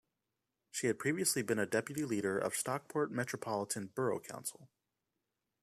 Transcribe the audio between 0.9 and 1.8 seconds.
previously been a